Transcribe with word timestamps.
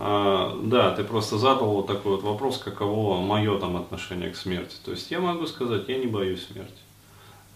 А, 0.00 0.56
да, 0.62 0.92
ты 0.92 1.02
просто 1.02 1.38
задал 1.38 1.72
вот 1.72 1.88
такой 1.88 2.12
вот 2.12 2.22
вопрос, 2.22 2.58
каково 2.58 3.20
мое 3.20 3.58
там 3.58 3.76
отношение 3.76 4.30
к 4.30 4.36
смерти. 4.36 4.76
То 4.84 4.92
есть 4.92 5.10
я 5.10 5.18
могу 5.18 5.44
сказать, 5.46 5.88
я 5.88 5.98
не 5.98 6.06
боюсь 6.06 6.46
смерти. 6.46 6.78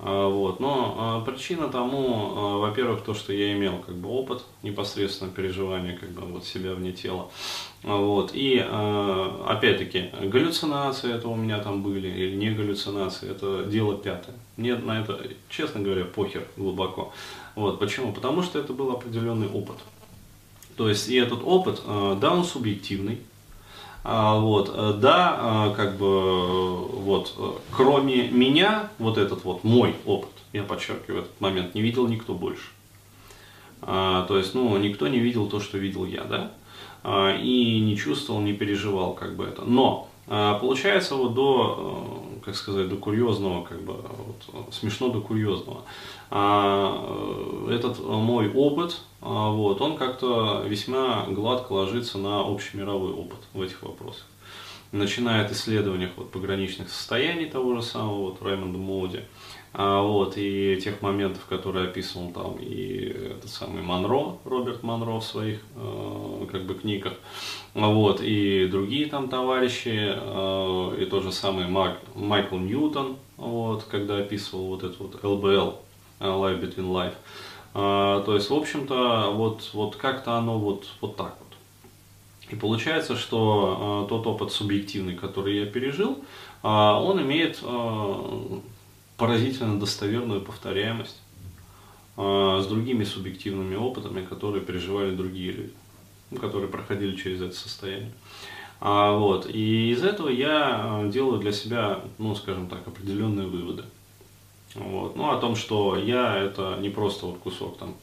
А, 0.01 0.29
вот. 0.29 0.59
Но 0.59 0.97
а, 0.99 1.21
причина 1.21 1.69
тому, 1.69 2.59
во-первых, 2.59 3.03
то, 3.03 3.15
что 3.15 3.33
я 3.33 3.53
имел 3.53 3.79
как 3.79 3.95
бы 3.95 4.09
опыт 4.09 4.43
непосредственно 4.65 5.31
переживания 5.31 5.97
как 5.97 6.11
бы 6.11 6.23
вот 6.23 6.45
себя 6.45 6.75
вне 6.75 6.91
тела. 6.91 7.29
Вот. 7.85 8.33
И 8.35 8.59
опять-таки 8.59 10.11
галлюцинации 10.23 11.15
это 11.15 11.29
у 11.29 11.37
меня 11.37 11.61
там 11.61 11.85
были 11.85 12.09
или 12.09 12.35
не 12.35 12.51
галлюцинации, 12.51 13.31
это 13.31 13.65
дело 13.67 13.97
пятое. 13.97 14.35
Мне 14.57 14.75
на 14.75 15.01
это, 15.01 15.21
честно 15.49 15.81
говоря, 15.81 16.05
похер 16.05 16.45
глубоко. 16.57 17.13
Вот. 17.55 17.79
Почему? 17.79 18.13
Потому 18.13 18.43
что 18.43 18.59
это 18.59 18.73
был 18.73 18.91
определенный 18.91 19.49
опыт. 19.49 19.77
То 20.77 20.89
есть 20.89 21.09
и 21.09 21.17
этот 21.17 21.41
опыт, 21.45 21.83
да, 21.87 22.33
он 22.33 22.45
субъективный, 22.45 23.19
а, 24.05 24.39
вот, 24.39 24.73
э, 24.75 24.95
да, 25.01 25.37
а, 25.39 25.75
как 25.75 25.97
бы, 25.97 26.87
вот, 26.87 27.35
э, 27.39 27.53
кроме 27.71 28.29
меня, 28.31 28.91
вот 28.99 29.17
этот 29.17 29.45
вот 29.45 29.63
мой 29.63 29.95
опыт, 30.07 30.31
я 30.53 30.65
подчеркиваю, 30.65 31.23
этот 31.23 31.41
момент 31.41 31.75
не 31.77 31.83
видел 31.83 32.09
никто 32.09 32.35
больше. 32.35 32.69
А, 33.81 34.27
то 34.27 34.39
есть, 34.39 34.55
ну, 34.55 34.77
никто 34.79 35.07
не 35.07 35.19
видел 35.19 35.49
то, 35.49 35.61
что 35.61 35.79
видел 35.79 36.05
я, 36.05 36.25
да, 36.25 36.53
и 37.37 37.81
не 37.81 37.97
чувствовал, 37.97 38.41
не 38.41 38.53
переживал, 38.53 39.15
как 39.15 39.35
бы 39.35 39.45
это. 39.45 39.63
Но, 39.63 40.09
получается, 40.27 41.17
вот 41.17 41.35
до, 41.35 42.31
э, 42.39 42.45
как 42.45 42.55
сказать, 42.55 42.89
до 42.89 42.97
курьезного, 42.97 43.65
как 43.65 43.83
бы, 43.83 43.95
вот, 43.95 44.75
смешно 44.75 45.09
до 45.09 45.21
курьезного. 45.21 45.83
Этот 46.31 47.99
мой 48.01 48.51
опыт, 48.53 49.01
а, 49.21 49.51
вот, 49.51 49.81
он 49.81 49.97
как-то 49.97 50.63
весьма 50.67 51.27
гладко 51.29 51.73
ложится 51.73 52.19
на 52.19 52.41
общемировой 52.41 53.13
опыт 53.13 53.39
в 53.53 53.61
этих 53.61 53.83
вопросах. 53.83 54.25
Начиная 54.93 55.43
от 55.43 55.51
исследований 55.51 56.09
вот, 56.17 56.31
пограничных 56.31 56.91
состояний 56.91 57.47
того 57.47 57.75
же 57.77 57.83
самого 57.83 58.29
вот, 58.29 58.43
Раймонда 58.43 58.77
Моуди, 58.77 59.21
а, 59.73 60.03
вот, 60.03 60.35
и 60.37 60.79
тех 60.85 61.01
моментов, 61.01 61.47
которые 61.47 61.89
описывал 61.89 62.31
там 62.31 62.57
и 62.61 63.07
этот 63.07 63.49
самый 63.49 63.81
Монро, 63.83 64.37
Роберт 64.45 64.83
Монро 64.83 65.19
в 65.19 65.25
своих 65.25 65.61
э, 65.77 66.47
как 66.53 66.67
бы 66.67 66.75
книгах, 66.75 67.15
вот, 67.73 68.21
и 68.21 68.69
другие 68.71 69.07
там 69.07 69.31
товарищи, 69.31 70.13
э, 70.15 71.03
и 71.03 71.07
тот 71.07 71.23
же 71.23 71.33
самый 71.33 71.67
Мак, 71.69 71.99
Майкл 72.15 72.59
Ньютон, 72.59 73.17
вот, 73.39 73.85
когда 73.85 74.19
описывал 74.19 74.67
вот 74.67 74.85
этот 74.85 75.01
вот 75.01 75.25
ЛБЛ, 75.25 75.75
Life 76.21 76.61
Between 76.61 76.93
Life, 76.93 77.15
а, 77.73 78.21
то 78.21 78.35
есть, 78.35 78.51
в 78.51 78.55
общем-то, 78.55 79.31
вот, 79.33 79.71
вот 79.73 79.97
как-то 79.97 80.35
оно 80.35 80.59
вот, 80.59 80.87
вот 81.01 81.17
так 81.17 81.39
вот. 81.41 81.52
И 82.53 82.55
получается, 82.55 83.17
что 83.17 84.05
э, 84.05 84.09
тот 84.11 84.27
опыт 84.27 84.53
субъективный, 84.53 85.17
который 85.17 85.61
я 85.61 85.67
пережил, 85.67 86.23
э, 86.63 86.69
он 86.69 87.23
имеет 87.23 87.61
э, 87.63 88.61
поразительно 89.17 89.81
достоверную 89.81 90.43
повторяемость 90.43 91.19
э, 92.19 92.61
с 92.63 92.67
другими 92.67 93.05
субъективными 93.05 93.75
опытами, 93.75 94.23
которые 94.23 94.63
переживали 94.63 95.17
другие 95.17 95.53
люди, 95.53 95.73
ну, 96.31 96.41
которые 96.41 96.69
проходили 96.69 97.17
через 97.17 97.41
это 97.41 97.57
состояние. 97.57 98.13
А, 98.81 99.17
вот. 99.17 99.49
И 99.49 99.91
из 99.91 100.05
этого 100.05 100.29
я 100.29 101.09
делаю 101.11 101.41
для 101.41 101.53
себя, 101.53 102.01
ну, 102.19 102.35
скажем 102.35 102.69
так, 102.69 102.87
определенные 102.87 103.47
выводы. 103.47 103.85
Вот. 104.75 105.17
Ну, 105.17 105.31
о 105.31 105.39
том, 105.39 105.57
что 105.57 105.97
я 105.97 106.37
это 106.37 106.77
не 106.83 106.91
просто 106.91 107.25
вот 107.25 107.39
кусок 107.39 107.79
там, 107.79 107.95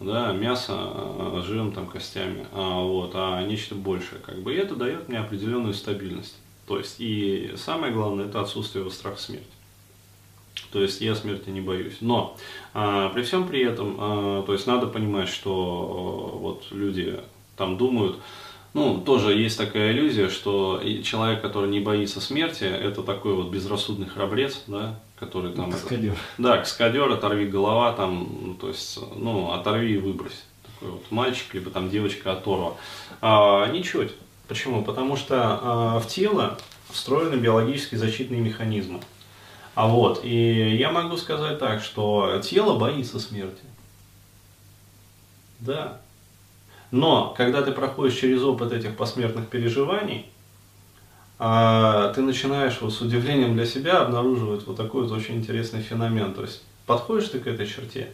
да, 0.00 0.32
мясо, 0.32 0.72
а, 0.74 1.42
жиром, 1.46 1.72
там, 1.72 1.86
костями, 1.86 2.46
а, 2.52 2.82
вот, 2.82 3.12
а 3.14 3.42
нечто 3.42 3.74
большее, 3.74 4.20
как 4.20 4.38
бы, 4.40 4.54
и 4.54 4.56
это 4.56 4.74
дает 4.74 5.08
мне 5.08 5.18
определенную 5.18 5.74
стабильность. 5.74 6.36
То 6.66 6.78
есть, 6.78 6.96
и 6.98 7.52
самое 7.56 7.92
главное, 7.92 8.26
это 8.26 8.40
отсутствие 8.40 8.88
страха 8.90 9.20
смерти. 9.20 9.46
То 10.72 10.82
есть 10.82 11.00
я 11.00 11.14
смерти 11.14 11.50
не 11.50 11.60
боюсь. 11.60 11.96
Но 12.00 12.36
а, 12.74 13.08
при 13.10 13.22
всем 13.22 13.48
при 13.48 13.62
этом, 13.62 13.96
а, 13.98 14.42
то 14.44 14.52
есть 14.52 14.66
надо 14.66 14.86
понимать, 14.86 15.28
что 15.28 16.32
а, 16.32 16.38
вот 16.38 16.66
люди 16.70 17.20
там 17.56 17.76
думают, 17.76 18.18
ну, 18.72 19.00
тоже 19.00 19.34
есть 19.34 19.58
такая 19.58 19.92
иллюзия, 19.92 20.28
что 20.28 20.80
человек, 21.02 21.42
который 21.42 21.68
не 21.68 21.80
боится 21.80 22.20
смерти, 22.20 22.64
это 22.64 23.02
такой 23.02 23.34
вот 23.34 23.50
безрассудный 23.50 24.06
храбрец, 24.06 24.62
да, 24.68 25.00
который 25.18 25.52
там... 25.52 25.72
Каскадер. 25.72 26.16
Да, 26.38 26.58
каскадер, 26.58 27.10
оторви 27.10 27.46
голова, 27.46 27.92
там, 27.92 28.28
ну, 28.42 28.54
то 28.54 28.68
есть, 28.68 28.98
ну, 29.16 29.52
оторви 29.52 29.94
и 29.94 29.98
выбрось. 29.98 30.44
Такой 30.64 30.92
вот 30.92 31.10
мальчик, 31.10 31.52
либо 31.54 31.70
там 31.70 31.90
девочка 31.90 32.32
оторва. 32.32 32.76
А, 33.20 33.66
ничуть. 33.72 34.12
Почему? 34.46 34.84
Потому 34.84 35.16
что 35.16 35.58
а, 35.62 35.98
в 35.98 36.06
тело 36.06 36.58
встроены 36.90 37.36
биологические 37.36 37.98
защитные 37.98 38.40
механизмы. 38.40 39.00
А 39.74 39.88
вот, 39.88 40.24
и 40.24 40.76
я 40.76 40.92
могу 40.92 41.16
сказать 41.16 41.58
так, 41.58 41.82
что 41.82 42.40
тело 42.42 42.78
боится 42.78 43.18
смерти. 43.18 43.62
Да, 45.58 46.00
но 46.90 47.34
когда 47.36 47.62
ты 47.62 47.72
проходишь 47.72 48.16
через 48.16 48.42
опыт 48.42 48.72
этих 48.72 48.96
посмертных 48.96 49.48
переживаний, 49.48 50.26
а, 51.42 52.12
ты 52.12 52.20
начинаешь 52.20 52.82
вот 52.82 52.92
с 52.92 53.00
удивлением 53.00 53.54
для 53.54 53.64
себя 53.64 54.00
обнаруживать 54.00 54.66
вот 54.66 54.76
такой 54.76 55.04
вот 55.04 55.12
очень 55.12 55.36
интересный 55.36 55.80
феномен. 55.80 56.34
То 56.34 56.42
есть 56.42 56.62
подходишь 56.84 57.28
ты 57.28 57.38
к 57.38 57.46
этой 57.46 57.66
черте, 57.66 58.12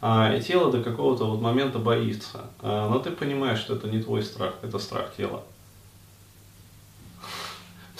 а, 0.00 0.32
и 0.32 0.40
тело 0.40 0.70
до 0.70 0.80
какого-то 0.82 1.24
вот 1.24 1.40
момента 1.40 1.80
боится. 1.80 2.42
А, 2.60 2.88
но 2.88 3.00
ты 3.00 3.10
понимаешь, 3.10 3.58
что 3.58 3.74
это 3.74 3.88
не 3.88 4.00
твой 4.00 4.22
страх, 4.22 4.54
это 4.62 4.78
страх 4.78 5.12
тела. 5.16 5.42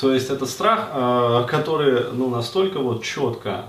То 0.01 0.15
есть 0.15 0.31
это 0.31 0.47
страх, 0.47 1.49
который 1.49 2.13
ну, 2.13 2.31
настолько 2.31 2.79
вот 2.79 3.03
четко 3.03 3.65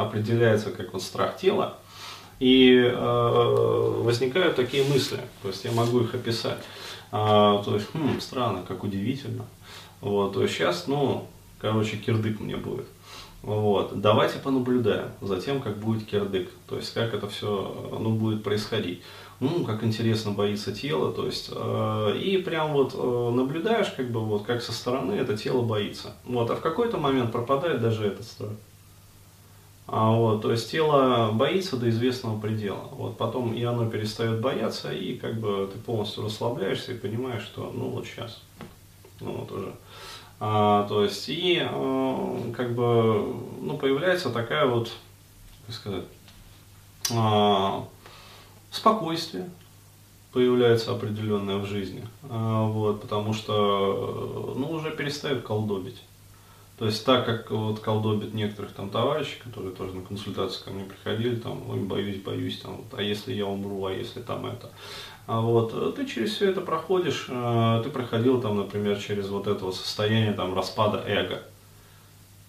определяется 0.00 0.70
как 0.70 0.94
вот 0.94 1.02
страх 1.02 1.36
тела, 1.36 1.76
и 2.38 2.76
э, 2.76 4.00
возникают 4.02 4.56
такие 4.56 4.84
мысли, 4.84 5.20
то 5.42 5.48
есть 5.48 5.64
я 5.64 5.72
могу 5.72 6.00
их 6.00 6.14
описать. 6.14 6.58
А, 7.12 7.62
то 7.62 7.74
есть, 7.74 7.86
хм, 7.94 8.20
странно, 8.20 8.62
как 8.66 8.84
удивительно. 8.84 9.44
Вот, 10.00 10.34
то 10.34 10.42
есть 10.42 10.54
сейчас, 10.54 10.86
ну, 10.86 11.26
короче, 11.60 11.96
кирдык 11.96 12.40
мне 12.40 12.56
будет. 12.56 12.86
Вот, 13.42 14.00
давайте 14.00 14.38
понаблюдаем 14.38 15.10
за 15.20 15.40
тем, 15.40 15.60
как 15.60 15.78
будет 15.78 16.04
кирдык, 16.04 16.50
то 16.68 16.76
есть 16.76 16.92
как 16.92 17.14
это 17.14 17.28
все 17.28 17.88
ну, 17.98 18.10
будет 18.10 18.42
происходить. 18.42 19.02
Ну, 19.38 19.64
как 19.64 19.84
интересно 19.84 20.32
боится 20.32 20.72
тело, 20.72 21.12
то 21.12 21.26
есть, 21.26 21.50
э, 21.54 22.18
и 22.18 22.38
прям 22.38 22.72
вот 22.72 22.94
э, 22.94 23.30
наблюдаешь, 23.34 23.92
как 23.96 24.10
бы 24.10 24.20
вот, 24.20 24.44
как 24.44 24.62
со 24.62 24.72
стороны 24.72 25.12
это 25.12 25.36
тело 25.36 25.62
боится. 25.62 26.14
Вот, 26.24 26.50
а 26.50 26.56
в 26.56 26.60
какой-то 26.60 26.96
момент 26.96 27.32
пропадает 27.32 27.80
даже 27.80 28.06
этот 28.06 28.24
страх. 28.24 28.52
А, 29.88 30.10
вот, 30.10 30.42
то 30.42 30.50
есть 30.50 30.70
тело 30.70 31.30
боится 31.32 31.76
до 31.76 31.88
известного 31.90 32.40
предела. 32.40 32.88
Вот, 32.92 33.16
потом 33.16 33.54
и 33.54 33.62
оно 33.62 33.88
перестает 33.88 34.40
бояться, 34.40 34.92
и 34.92 35.16
как 35.16 35.38
бы 35.38 35.70
ты 35.72 35.78
полностью 35.78 36.24
расслабляешься 36.24 36.92
и 36.92 36.98
понимаешь, 36.98 37.42
что 37.42 37.70
ну 37.72 37.90
вот 37.90 38.06
сейчас. 38.06 38.42
Ну 39.20 39.32
вот 39.32 39.52
уже. 39.52 39.72
А, 40.40 40.86
то 40.88 41.04
есть 41.04 41.28
и 41.28 41.60
а, 41.62 42.52
как 42.56 42.74
бы 42.74 43.36
ну, 43.60 43.78
появляется 43.78 44.30
такая 44.30 44.66
вот, 44.66 44.90
как 45.66 45.74
сказать, 45.74 46.04
а, 47.14 47.86
спокойствие 48.70 49.48
появляется 50.32 50.92
определенное 50.92 51.56
в 51.58 51.66
жизни. 51.66 52.06
А, 52.28 52.66
вот, 52.66 53.02
потому 53.02 53.32
что 53.32 54.52
ну, 54.56 54.70
уже 54.70 54.90
перестают 54.90 55.44
колдобить. 55.44 56.02
То 56.78 56.84
есть 56.84 57.04
так 57.06 57.24
как 57.24 57.50
вот 57.50 57.80
колдобит 57.80 58.34
некоторых 58.34 58.72
там 58.72 58.90
товарищей, 58.90 59.38
которые 59.42 59.74
тоже 59.74 59.94
на 59.94 60.02
консультацию 60.02 60.64
ко 60.64 60.70
мне 60.70 60.84
приходили, 60.84 61.36
там, 61.36 61.70
ой, 61.70 61.78
боюсь, 61.80 62.20
боюсь, 62.22 62.58
там, 62.58 62.82
а 62.92 63.02
если 63.02 63.32
я 63.32 63.46
умру, 63.46 63.86
а 63.86 63.92
если 63.92 64.20
там 64.20 64.44
это. 64.44 64.68
А 65.26 65.40
вот 65.40 65.96
ты 65.96 66.06
через 66.06 66.34
все 66.34 66.50
это 66.50 66.60
проходишь, 66.60 67.26
э, 67.28 67.80
ты 67.82 67.90
проходил 67.90 68.40
там, 68.40 68.58
например, 68.58 68.98
через 68.98 69.28
вот 69.28 69.46
это 69.46 69.64
вот 69.64 69.74
состояние 69.74 70.34
там 70.34 70.54
распада 70.54 71.02
эго. 71.06 71.42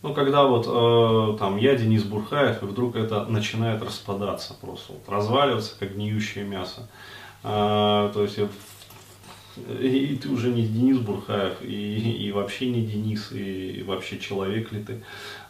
Ну, 0.03 0.13
когда 0.13 0.44
вот 0.44 0.68
э, 0.68 1.38
там 1.39 1.57
я 1.57 1.75
Денис 1.75 2.03
Бурхаев, 2.03 2.62
и 2.62 2.65
вдруг 2.65 2.95
это 2.95 3.25
начинает 3.25 3.81
распадаться 3.81 4.53
просто, 4.59 4.94
вот, 4.94 5.09
разваливаться, 5.09 5.73
как 5.80 5.95
гниющее 5.95 6.44
мясо. 6.44 6.88
А, 7.44 8.12
то 8.13 8.23
есть 8.23 8.38
и 9.80 10.15
ты 10.15 10.30
уже 10.30 10.50
не 10.50 10.63
Денис 10.63 10.98
Бурхаев, 10.98 11.62
и, 11.62 12.27
и 12.27 12.31
вообще 12.31 12.69
не 12.69 12.81
Денис, 12.81 13.31
и, 13.31 13.83
вообще 13.83 14.19
человек 14.19 14.71
ли 14.71 14.83
ты. 14.83 15.04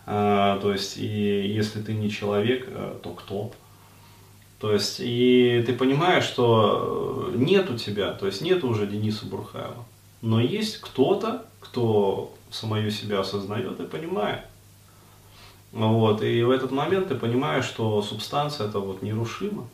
А, 0.05 0.59
то 0.59 0.71
есть, 0.71 0.97
и 0.97 1.47
если 1.47 1.81
ты 1.81 1.93
не 1.93 2.09
человек, 2.09 2.65
э, 2.67 2.95
то 3.03 3.11
кто? 3.11 3.51
То 4.59 4.73
есть, 4.73 4.97
и 4.99 5.63
ты 5.65 5.73
понимаешь, 5.73 6.23
что 6.23 7.31
нет 7.35 7.69
у 7.69 7.77
тебя, 7.77 8.13
то 8.13 8.25
есть 8.25 8.41
нет 8.41 8.63
уже 8.63 8.87
Дениса 8.87 9.25
Бурхаева, 9.27 9.85
но 10.21 10.41
есть 10.41 10.81
кто-то, 10.81 11.45
кто 11.59 12.33
самое 12.49 12.89
себя 12.89 13.19
осознает 13.19 13.79
и 13.79 13.85
понимает. 13.85 14.41
Вот, 15.71 16.23
и 16.23 16.41
в 16.41 16.49
этот 16.49 16.71
момент 16.71 17.09
ты 17.09 17.15
понимаешь, 17.15 17.65
что 17.65 18.01
субстанция 18.01 18.67
это 18.67 18.79
вот 18.79 19.03
нерушима. 19.03 19.67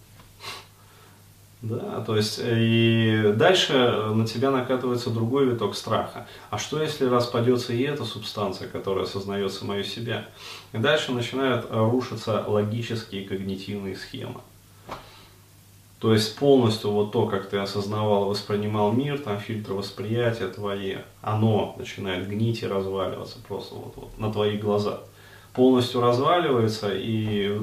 Да, 1.63 2.01
то 2.01 2.17
есть 2.17 2.39
э, 2.39 2.57
и 2.59 3.33
дальше 3.37 3.73
на 4.13 4.27
тебя 4.27 4.51
накатывается 4.51 5.09
другой 5.09 5.45
виток 5.45 5.77
страха. 5.77 6.27
А 6.49 6.57
что 6.57 6.81
если 6.81 7.05
распадется 7.05 7.71
и 7.71 7.81
эта 7.83 8.03
субстанция, 8.03 8.67
которая 8.67 9.05
осознает 9.05 9.53
самое 9.53 9.85
себя? 9.85 10.25
И 10.73 10.77
дальше 10.77 11.13
начинают 11.13 11.65
рушиться 11.71 12.43
логические 12.45 13.23
и 13.23 13.25
когнитивные 13.25 13.95
схемы. 13.95 14.41
То 15.99 16.11
есть 16.11 16.35
полностью 16.35 16.91
вот 16.91 17.13
то, 17.13 17.27
как 17.27 17.47
ты 17.47 17.59
осознавал, 17.59 18.25
воспринимал 18.25 18.91
мир, 18.91 19.17
там 19.19 19.39
фильтры 19.39 19.73
восприятия 19.73 20.49
твои, 20.49 20.97
оно 21.21 21.75
начинает 21.77 22.27
гнить 22.27 22.61
и 22.61 22.67
разваливаться 22.67 23.37
просто 23.47 23.75
вот, 23.75 23.93
вот 23.95 24.19
на 24.19 24.33
твоих 24.33 24.59
глазах. 24.59 24.99
Полностью 25.53 26.01
разваливается, 26.01 26.89
и 26.91 27.57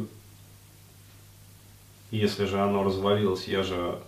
если 2.11 2.45
же 2.45 2.61
оно 2.61 2.83
развалилось, 2.83 3.47
я 3.49 3.63
же 3.63 3.99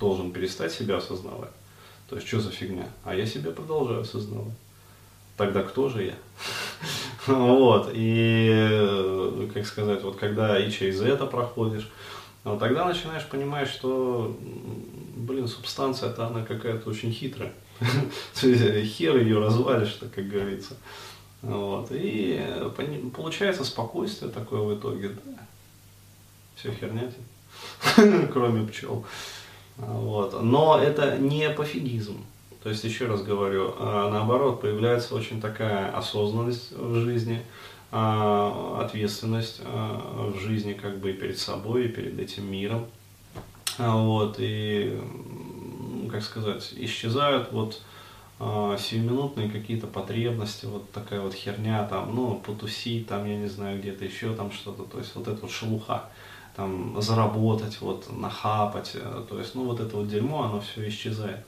должен 0.00 0.32
перестать 0.32 0.72
себя 0.72 0.96
осознавать. 0.96 1.52
То 2.08 2.16
есть, 2.16 2.28
что 2.28 2.40
за 2.40 2.50
фигня? 2.50 2.88
А 3.04 3.14
я 3.14 3.24
себя 3.24 3.52
продолжаю 3.52 4.00
осознавать. 4.00 4.54
Тогда 5.36 5.62
кто 5.62 5.88
же 5.88 6.04
я? 6.04 6.14
Вот, 7.28 7.90
и, 7.94 9.48
как 9.54 9.64
сказать, 9.64 10.02
вот 10.02 10.16
когда 10.16 10.58
и 10.58 10.72
через 10.72 11.00
это 11.00 11.24
проходишь, 11.24 11.88
но 12.42 12.58
тогда 12.58 12.84
начинаешь 12.84 13.24
понимать, 13.28 13.68
что, 13.68 14.36
блин, 15.14 15.46
субстанция-то 15.46 16.26
она 16.26 16.44
какая-то 16.44 16.90
очень 16.90 17.12
хитрая. 17.12 17.52
Хер 18.34 19.18
ее 19.18 19.38
развалишь, 19.38 19.92
так 19.94 20.12
как 20.12 20.28
говорится. 20.28 20.74
Вот. 21.42 21.88
И 21.92 22.44
получается 23.14 23.64
спокойствие 23.64 24.30
такое 24.30 24.60
в 24.60 24.78
итоге. 24.78 25.10
Да. 25.24 25.46
Все 26.56 26.72
херня 26.72 27.10
кроме 28.32 28.66
пчел. 28.66 29.04
Вот. 29.76 30.42
Но 30.42 30.78
это 30.78 31.18
не 31.18 31.50
пофигизм. 31.50 32.24
То 32.62 32.68
есть, 32.68 32.84
еще 32.84 33.06
раз 33.06 33.22
говорю, 33.22 33.74
а 33.78 34.08
наоборот, 34.10 34.60
появляется 34.60 35.14
очень 35.16 35.40
такая 35.40 35.90
осознанность 35.90 36.70
в 36.72 36.94
жизни, 36.94 37.42
а, 37.90 38.80
ответственность 38.84 39.60
а, 39.64 40.30
в 40.32 40.38
жизни 40.38 40.72
как 40.72 40.98
бы 40.98 41.10
и 41.10 41.12
перед 41.12 41.38
собой, 41.38 41.86
и 41.86 41.88
перед 41.88 42.18
этим 42.20 42.50
миром. 42.50 42.86
Вот, 43.78 44.36
и, 44.38 45.00
как 46.10 46.22
сказать, 46.22 46.72
исчезают 46.76 47.52
вот 47.52 47.80
сиюминутные 48.38 49.48
какие-то 49.48 49.86
потребности, 49.86 50.66
вот 50.66 50.90
такая 50.90 51.20
вот 51.20 51.32
херня, 51.32 51.86
там, 51.86 52.14
ну, 52.14 52.34
потусить, 52.44 53.06
там, 53.06 53.24
я 53.24 53.36
не 53.36 53.46
знаю, 53.46 53.78
где-то 53.78 54.04
еще 54.04 54.34
там 54.34 54.50
что-то, 54.52 54.82
то 54.82 54.98
есть 54.98 55.14
вот 55.14 55.28
это 55.28 55.40
вот 55.40 55.50
шелуха, 55.50 56.10
там, 56.56 57.00
заработать, 57.00 57.80
вот, 57.80 58.06
нахапать, 58.10 58.92
э, 58.94 59.24
то 59.28 59.38
есть, 59.38 59.54
ну, 59.54 59.64
вот 59.64 59.80
это 59.80 59.96
вот 59.96 60.08
дерьмо, 60.08 60.44
оно 60.44 60.60
все 60.60 60.88
исчезает. 60.88 61.44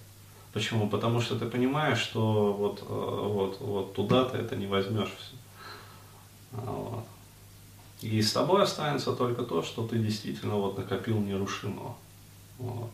Почему? 0.52 0.88
Потому 0.88 1.20
что 1.20 1.38
ты 1.38 1.46
понимаешь, 1.46 1.98
что 1.98 2.52
вот, 2.52 2.80
э, 2.82 2.84
вот, 2.88 3.60
вот 3.60 3.94
туда 3.94 4.24
ты 4.24 4.38
это 4.38 4.56
не 4.56 4.66
возьмешь 4.66 5.12
все. 5.18 5.36
Вот. 6.52 7.04
И 8.00 8.22
с 8.22 8.32
тобой 8.32 8.62
останется 8.62 9.12
только 9.12 9.42
то, 9.42 9.62
что 9.62 9.86
ты 9.86 9.98
действительно 9.98 10.56
вот 10.56 10.78
накопил 10.78 11.18
нерушимого. 11.18 11.96
Вот. 12.58 12.90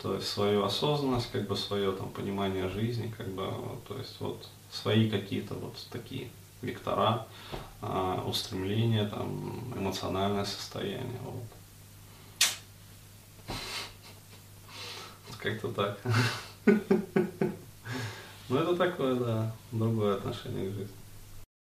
То 0.00 0.14
есть 0.14 0.28
свою 0.28 0.64
осознанность, 0.64 1.30
как 1.30 1.46
бы 1.46 1.56
свое 1.56 1.92
там 1.92 2.08
понимание 2.08 2.68
жизни, 2.68 3.12
как 3.16 3.28
бы, 3.28 3.52
то 3.86 3.98
есть 3.98 4.16
вот 4.20 4.48
свои 4.70 5.10
какие-то 5.10 5.54
вот 5.54 5.74
такие 5.90 6.28
вектора, 6.62 7.26
а, 7.82 8.22
устремления, 8.26 9.06
там, 9.08 9.72
эмоциональное 9.76 10.44
состояние. 10.44 11.20
Вот. 11.24 11.44
Как-то 15.38 15.68
так. 15.72 15.98
Ну 18.50 18.56
это 18.56 18.74
такое, 18.74 19.14
да, 19.14 19.52
другое 19.70 20.16
отношение 20.16 20.70
к 20.70 20.74
жизни. 20.74 20.99